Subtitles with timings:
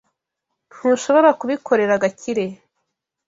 [0.71, 2.45] Ntushobora kubikorera Gakire.